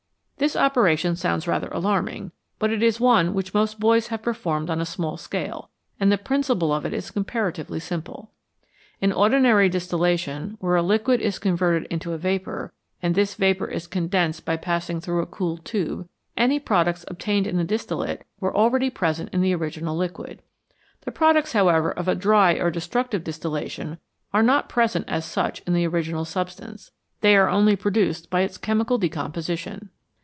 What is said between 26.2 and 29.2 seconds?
substance; they are only produced by its chemical